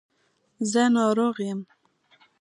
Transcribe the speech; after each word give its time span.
زه 0.71 0.81
ناروغ 0.95 1.35
یم. 1.49 1.59